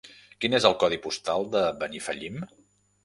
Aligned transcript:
Quin 0.45 0.55
és 0.59 0.65
el 0.69 0.75
codi 0.83 0.99
postal 1.05 1.45
de 1.57 1.61
Benifallim? 1.85 2.41